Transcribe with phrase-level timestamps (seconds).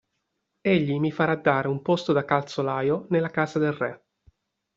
[0.61, 4.03] Egli mi farà dare un posto da calzolaio nella casa del re.